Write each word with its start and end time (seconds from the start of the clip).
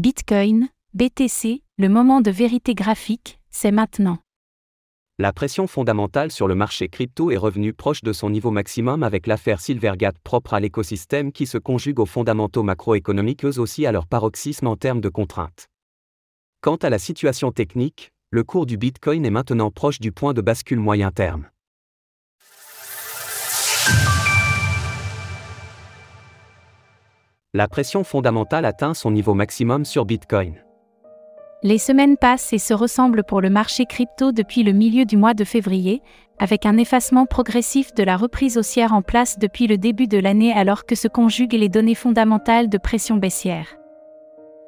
Bitcoin, 0.00 0.70
BTC, 0.94 1.62
le 1.76 1.88
moment 1.90 2.22
de 2.22 2.30
vérité 2.30 2.74
graphique, 2.74 3.38
c'est 3.50 3.70
maintenant. 3.70 4.16
La 5.18 5.30
pression 5.34 5.66
fondamentale 5.66 6.32
sur 6.32 6.48
le 6.48 6.54
marché 6.54 6.88
crypto 6.88 7.30
est 7.30 7.36
revenue 7.36 7.74
proche 7.74 8.00
de 8.00 8.14
son 8.14 8.30
niveau 8.30 8.50
maximum 8.50 9.02
avec 9.02 9.26
l'affaire 9.26 9.60
Silvergate 9.60 10.18
propre 10.20 10.54
à 10.54 10.60
l'écosystème 10.60 11.32
qui 11.32 11.44
se 11.44 11.58
conjugue 11.58 12.00
aux 12.00 12.06
fondamentaux 12.06 12.62
macroéconomiques 12.62 13.44
eux 13.44 13.60
aussi 13.60 13.84
à 13.84 13.92
leur 13.92 14.06
paroxysme 14.06 14.68
en 14.68 14.76
termes 14.76 15.02
de 15.02 15.10
contraintes. 15.10 15.68
Quant 16.62 16.76
à 16.76 16.88
la 16.88 16.98
situation 16.98 17.52
technique, 17.52 18.10
le 18.30 18.42
cours 18.42 18.64
du 18.64 18.78
Bitcoin 18.78 19.26
est 19.26 19.30
maintenant 19.30 19.70
proche 19.70 20.00
du 20.00 20.12
point 20.12 20.32
de 20.32 20.40
bascule 20.40 20.80
moyen 20.80 21.10
terme. 21.10 21.50
La 27.52 27.66
pression 27.66 28.04
fondamentale 28.04 28.64
atteint 28.64 28.94
son 28.94 29.10
niveau 29.10 29.34
maximum 29.34 29.84
sur 29.84 30.04
Bitcoin. 30.04 30.54
Les 31.64 31.78
semaines 31.78 32.16
passent 32.16 32.52
et 32.52 32.58
se 32.58 32.72
ressemblent 32.72 33.24
pour 33.24 33.40
le 33.40 33.50
marché 33.50 33.86
crypto 33.86 34.30
depuis 34.30 34.62
le 34.62 34.70
milieu 34.70 35.04
du 35.04 35.16
mois 35.16 35.34
de 35.34 35.42
février, 35.42 36.00
avec 36.38 36.64
un 36.64 36.76
effacement 36.76 37.26
progressif 37.26 37.92
de 37.92 38.04
la 38.04 38.16
reprise 38.16 38.56
haussière 38.56 38.94
en 38.94 39.02
place 39.02 39.36
depuis 39.36 39.66
le 39.66 39.78
début 39.78 40.06
de 40.06 40.18
l'année 40.18 40.52
alors 40.52 40.86
que 40.86 40.94
se 40.94 41.08
conjuguent 41.08 41.54
les 41.54 41.68
données 41.68 41.96
fondamentales 41.96 42.68
de 42.68 42.78
pression 42.78 43.16
baissière. 43.16 43.66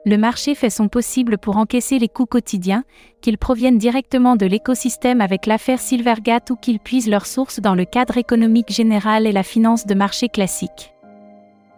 Le 0.04 0.16
marché 0.16 0.56
fait 0.56 0.68
son 0.68 0.88
possible 0.88 1.38
pour 1.38 1.58
encaisser 1.58 2.00
les 2.00 2.08
coûts 2.08 2.26
quotidiens, 2.26 2.82
qu'ils 3.20 3.38
proviennent 3.38 3.78
directement 3.78 4.34
de 4.34 4.46
l'écosystème 4.46 5.20
avec 5.20 5.46
l'affaire 5.46 5.78
Silvergate 5.78 6.50
ou 6.50 6.56
qu'ils 6.56 6.80
puisent 6.80 7.08
leur 7.08 7.26
source 7.26 7.60
dans 7.60 7.76
le 7.76 7.84
cadre 7.84 8.18
économique 8.18 8.72
général 8.72 9.28
et 9.28 9.32
la 9.32 9.44
finance 9.44 9.86
de 9.86 9.94
marché 9.94 10.28
classique. 10.28 10.91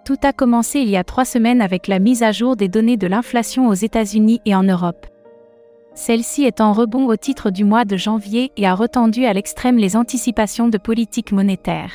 Tout 0.04 0.18
a 0.22 0.34
commencé 0.34 0.80
il 0.80 0.90
y 0.90 0.98
a 0.98 1.04
trois 1.04 1.24
semaines 1.24 1.62
avec 1.62 1.88
la 1.88 1.98
mise 1.98 2.22
à 2.22 2.30
jour 2.30 2.56
des 2.56 2.68
données 2.68 2.98
de 2.98 3.06
l'inflation 3.06 3.68
aux 3.68 3.74
États-Unis 3.74 4.42
et 4.44 4.54
en 4.54 4.62
Europe. 4.62 5.06
Celle-ci 5.94 6.44
est 6.44 6.60
en 6.60 6.74
rebond 6.74 7.06
au 7.06 7.16
titre 7.16 7.48
du 7.48 7.64
mois 7.64 7.86
de 7.86 7.96
janvier 7.96 8.52
et 8.58 8.66
a 8.66 8.74
retendu 8.74 9.24
à 9.24 9.32
l'extrême 9.32 9.78
les 9.78 9.96
anticipations 9.96 10.68
de 10.68 10.76
politique 10.76 11.32
monétaire. 11.32 11.90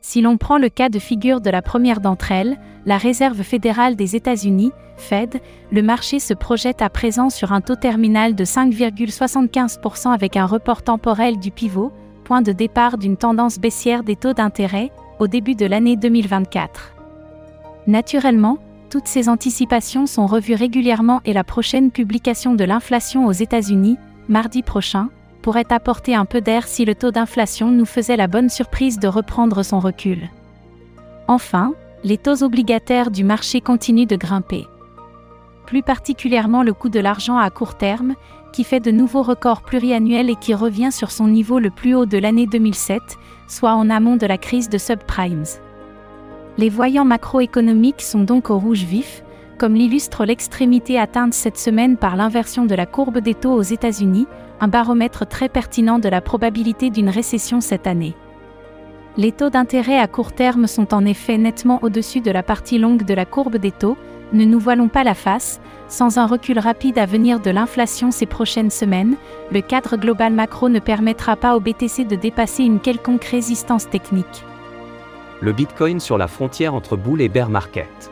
Si 0.00 0.20
l'on 0.20 0.36
prend 0.36 0.56
le 0.56 0.68
cas 0.68 0.88
de 0.88 1.00
figure 1.00 1.40
de 1.40 1.50
la 1.50 1.62
première 1.62 2.00
d'entre 2.00 2.30
elles, 2.30 2.60
la 2.86 2.96
Réserve 2.96 3.42
fédérale 3.42 3.96
des 3.96 4.14
États-Unis, 4.14 4.70
Fed, 4.96 5.40
le 5.72 5.82
marché 5.82 6.20
se 6.20 6.32
projette 6.32 6.80
à 6.80 6.90
présent 6.90 7.28
sur 7.28 7.52
un 7.52 7.60
taux 7.60 7.74
terminal 7.74 8.36
de 8.36 8.44
5,75% 8.44 10.12
avec 10.12 10.36
un 10.36 10.46
report 10.46 10.82
temporel 10.82 11.40
du 11.40 11.50
pivot, 11.50 11.90
point 12.22 12.40
de 12.40 12.52
départ 12.52 12.98
d'une 12.98 13.16
tendance 13.16 13.58
baissière 13.58 14.04
des 14.04 14.14
taux 14.14 14.32
d'intérêt, 14.32 14.92
au 15.18 15.26
début 15.26 15.56
de 15.56 15.66
l'année 15.66 15.96
2024. 15.96 16.99
Naturellement, 17.90 18.58
toutes 18.88 19.08
ces 19.08 19.28
anticipations 19.28 20.06
sont 20.06 20.28
revues 20.28 20.54
régulièrement 20.54 21.20
et 21.24 21.32
la 21.32 21.42
prochaine 21.42 21.90
publication 21.90 22.54
de 22.54 22.62
l'inflation 22.62 23.26
aux 23.26 23.32
États-Unis, 23.32 23.98
mardi 24.28 24.62
prochain, 24.62 25.08
pourrait 25.42 25.72
apporter 25.72 26.14
un 26.14 26.24
peu 26.24 26.40
d'air 26.40 26.68
si 26.68 26.84
le 26.84 26.94
taux 26.94 27.10
d'inflation 27.10 27.72
nous 27.72 27.84
faisait 27.84 28.16
la 28.16 28.28
bonne 28.28 28.48
surprise 28.48 29.00
de 29.00 29.08
reprendre 29.08 29.64
son 29.64 29.80
recul. 29.80 30.30
Enfin, 31.26 31.72
les 32.04 32.16
taux 32.16 32.44
obligataires 32.44 33.10
du 33.10 33.24
marché 33.24 33.60
continuent 33.60 34.06
de 34.06 34.14
grimper. 34.14 34.68
Plus 35.66 35.82
particulièrement 35.82 36.62
le 36.62 36.72
coût 36.72 36.90
de 36.90 37.00
l'argent 37.00 37.38
à 37.38 37.50
court 37.50 37.76
terme, 37.76 38.14
qui 38.52 38.62
fait 38.62 38.78
de 38.78 38.92
nouveaux 38.92 39.24
records 39.24 39.62
pluriannuels 39.62 40.30
et 40.30 40.36
qui 40.36 40.54
revient 40.54 40.92
sur 40.92 41.10
son 41.10 41.26
niveau 41.26 41.58
le 41.58 41.70
plus 41.70 41.96
haut 41.96 42.06
de 42.06 42.18
l'année 42.18 42.46
2007, 42.46 43.02
soit 43.48 43.74
en 43.74 43.90
amont 43.90 44.14
de 44.14 44.26
la 44.26 44.38
crise 44.38 44.68
de 44.68 44.78
subprimes. 44.78 45.42
Les 46.60 46.68
voyants 46.68 47.06
macroéconomiques 47.06 48.02
sont 48.02 48.22
donc 48.22 48.50
au 48.50 48.58
rouge 48.58 48.82
vif, 48.82 49.24
comme 49.56 49.72
l'illustre 49.72 50.26
l'extrémité 50.26 50.98
atteinte 50.98 51.32
cette 51.32 51.56
semaine 51.56 51.96
par 51.96 52.16
l'inversion 52.16 52.66
de 52.66 52.74
la 52.74 52.84
courbe 52.84 53.20
des 53.20 53.32
taux 53.32 53.54
aux 53.54 53.62
États-Unis, 53.62 54.26
un 54.60 54.68
baromètre 54.68 55.26
très 55.26 55.48
pertinent 55.48 55.98
de 55.98 56.10
la 56.10 56.20
probabilité 56.20 56.90
d'une 56.90 57.08
récession 57.08 57.62
cette 57.62 57.86
année. 57.86 58.14
Les 59.16 59.32
taux 59.32 59.48
d'intérêt 59.48 59.98
à 59.98 60.06
court 60.06 60.32
terme 60.32 60.66
sont 60.66 60.92
en 60.92 61.06
effet 61.06 61.38
nettement 61.38 61.78
au-dessus 61.80 62.20
de 62.20 62.30
la 62.30 62.42
partie 62.42 62.76
longue 62.76 63.04
de 63.04 63.14
la 63.14 63.24
courbe 63.24 63.56
des 63.56 63.72
taux, 63.72 63.96
ne 64.34 64.44
nous 64.44 64.60
voilons 64.60 64.88
pas 64.88 65.02
la 65.02 65.14
face, 65.14 65.62
sans 65.88 66.18
un 66.18 66.26
recul 66.26 66.58
rapide 66.58 66.98
à 66.98 67.06
venir 67.06 67.40
de 67.40 67.50
l'inflation 67.50 68.10
ces 68.10 68.26
prochaines 68.26 68.70
semaines, 68.70 69.16
le 69.50 69.62
cadre 69.62 69.96
global 69.96 70.34
macro 70.34 70.68
ne 70.68 70.78
permettra 70.78 71.36
pas 71.36 71.56
au 71.56 71.60
BTC 71.60 72.04
de 72.04 72.16
dépasser 72.16 72.64
une 72.64 72.80
quelconque 72.80 73.24
résistance 73.24 73.88
technique 73.88 74.44
le 75.40 75.52
Bitcoin 75.52 76.00
sur 76.00 76.18
la 76.18 76.28
frontière 76.28 76.74
entre 76.74 76.96
bull 76.96 77.20
et 77.20 77.28
bear 77.28 77.48
market. 77.48 78.10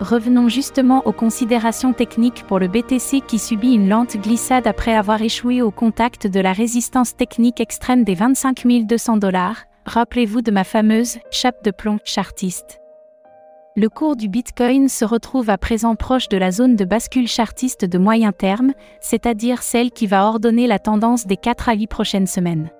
Revenons 0.00 0.48
justement 0.48 1.06
aux 1.06 1.12
considérations 1.12 1.92
techniques 1.92 2.44
pour 2.48 2.58
le 2.58 2.68
BTC 2.68 3.20
qui 3.26 3.38
subit 3.38 3.74
une 3.74 3.88
lente 3.88 4.16
glissade 4.16 4.66
après 4.66 4.94
avoir 4.94 5.22
échoué 5.22 5.62
au 5.62 5.70
contact 5.70 6.26
de 6.26 6.40
la 6.40 6.52
résistance 6.52 7.16
technique 7.16 7.60
extrême 7.60 8.04
des 8.04 8.14
25 8.14 8.66
200 8.84 9.16
dollars. 9.18 9.64
Rappelez-vous 9.86 10.42
de 10.42 10.50
ma 10.50 10.64
fameuse 10.64 11.18
chape 11.30 11.62
de 11.62 11.70
plomb 11.70 11.98
chartiste. 12.04 12.80
Le 13.76 13.88
cours 13.88 14.16
du 14.16 14.28
Bitcoin 14.28 14.88
se 14.88 15.04
retrouve 15.04 15.50
à 15.50 15.58
présent 15.58 15.96
proche 15.96 16.28
de 16.28 16.36
la 16.36 16.52
zone 16.52 16.76
de 16.76 16.84
bascule 16.84 17.26
chartiste 17.28 17.84
de 17.84 17.98
moyen 17.98 18.32
terme, 18.32 18.72
c'est-à-dire 19.00 19.62
celle 19.62 19.90
qui 19.90 20.06
va 20.06 20.26
ordonner 20.26 20.66
la 20.66 20.78
tendance 20.78 21.26
des 21.26 21.36
4 21.36 21.68
à 21.68 21.74
8 21.74 21.86
prochaines 21.88 22.26
semaines. 22.26 22.70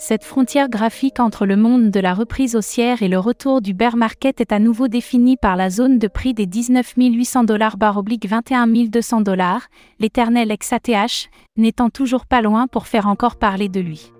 Cette 0.00 0.22
frontière 0.22 0.68
graphique 0.68 1.18
entre 1.18 1.44
le 1.44 1.56
monde 1.56 1.90
de 1.90 1.98
la 1.98 2.14
reprise 2.14 2.54
haussière 2.54 3.02
et 3.02 3.08
le 3.08 3.18
retour 3.18 3.60
du 3.60 3.74
bear 3.74 3.96
market 3.96 4.40
est 4.40 4.52
à 4.52 4.60
nouveau 4.60 4.86
définie 4.86 5.36
par 5.36 5.56
la 5.56 5.70
zone 5.70 5.98
de 5.98 6.06
prix 6.06 6.34
des 6.34 6.46
19 6.46 6.94
800 6.96 7.42
dollars 7.42 7.76
bar 7.76 8.00
21 8.04 8.68
200 8.68 9.22
dollars, 9.22 9.62
l'éternel 9.98 10.54
XATH, 10.56 11.28
n'étant 11.56 11.90
toujours 11.90 12.26
pas 12.26 12.42
loin 12.42 12.68
pour 12.68 12.86
faire 12.86 13.08
encore 13.08 13.34
parler 13.34 13.68
de 13.68 13.80
lui. 13.80 14.12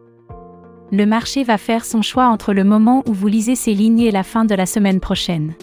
Le 0.90 1.06
marché 1.06 1.44
va 1.44 1.58
faire 1.58 1.84
son 1.84 2.02
choix 2.02 2.26
entre 2.26 2.52
le 2.52 2.64
moment 2.64 3.04
où 3.06 3.12
vous 3.12 3.28
lisez 3.28 3.54
ces 3.54 3.72
lignes 3.72 4.00
et 4.00 4.10
la 4.10 4.24
fin 4.24 4.44
de 4.44 4.56
la 4.56 4.66
semaine 4.66 4.98
prochaine. 4.98 5.54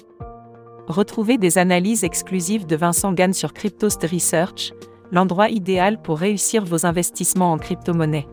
Retrouvez 0.88 1.38
des 1.38 1.58
analyses 1.58 2.06
exclusives 2.06 2.66
de 2.66 2.78
Vincent 2.78 3.12
Gann 3.12 3.34
sur 3.34 3.52
Cryptost 3.52 4.02
Research, 4.04 4.72
l'endroit 5.12 5.50
idéal 5.50 6.02
pour 6.02 6.20
réussir 6.20 6.64
vos 6.64 6.86
investissements 6.86 7.52
en 7.52 7.58
crypto-monnaie 7.58 8.28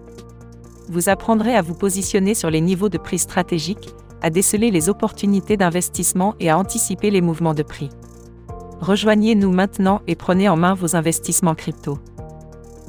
vous 0.88 1.08
apprendrez 1.08 1.54
à 1.56 1.62
vous 1.62 1.74
positionner 1.74 2.34
sur 2.34 2.50
les 2.50 2.60
niveaux 2.60 2.88
de 2.88 2.98
prix 2.98 3.18
stratégiques, 3.18 3.90
à 4.20 4.30
déceler 4.30 4.70
les 4.70 4.88
opportunités 4.88 5.56
d'investissement 5.56 6.34
et 6.40 6.50
à 6.50 6.58
anticiper 6.58 7.10
les 7.10 7.20
mouvements 7.20 7.54
de 7.54 7.62
prix. 7.62 7.90
Rejoignez-nous 8.80 9.52
maintenant 9.52 10.02
et 10.06 10.16
prenez 10.16 10.48
en 10.48 10.56
main 10.56 10.74
vos 10.74 10.96
investissements 10.96 11.54
crypto. 11.54 11.98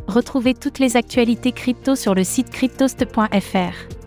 Retrouvez 0.07 0.53
toutes 0.53 0.79
les 0.79 0.97
actualités 0.97 1.51
crypto 1.51 1.95
sur 1.95 2.13
le 2.13 2.23
site 2.23 2.49
cryptost.fr. 2.49 4.03